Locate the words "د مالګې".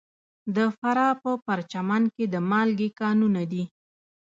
2.33-2.89